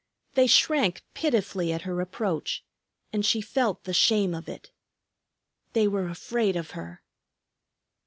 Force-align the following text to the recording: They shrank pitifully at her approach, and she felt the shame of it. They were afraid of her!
They 0.33 0.47
shrank 0.47 1.03
pitifully 1.13 1.71
at 1.71 1.83
her 1.83 2.01
approach, 2.01 2.63
and 3.13 3.23
she 3.23 3.39
felt 3.39 3.83
the 3.83 3.93
shame 3.93 4.33
of 4.33 4.49
it. 4.49 4.71
They 5.73 5.87
were 5.87 6.07
afraid 6.09 6.55
of 6.55 6.71
her! 6.71 7.03